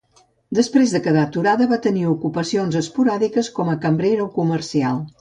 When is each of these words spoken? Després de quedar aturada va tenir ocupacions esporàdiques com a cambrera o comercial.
Després 0.59 0.93
de 0.95 1.01
quedar 1.07 1.25
aturada 1.29 1.69
va 1.75 1.79
tenir 1.87 2.07
ocupacions 2.15 2.81
esporàdiques 2.83 3.55
com 3.59 3.73
a 3.77 3.81
cambrera 3.87 4.29
o 4.29 4.31
comercial. 4.43 5.09